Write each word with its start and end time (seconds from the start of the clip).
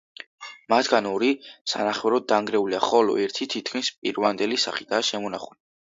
მათგან 0.71 1.09
ორი 1.09 1.27
სანახევროდ 1.73 2.25
დანგრეულია, 2.33 2.79
ხოლო 2.87 3.19
ერთი 3.27 3.47
თითქმის 3.55 3.93
პირვანდელი 3.99 4.63
სახითაა 4.65 5.11
შემონახული. 5.13 5.61